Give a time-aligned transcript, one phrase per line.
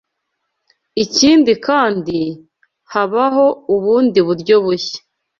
[1.03, 2.19] Ikindi kandi,
[2.91, 4.99] habaho ubundi buryo bushya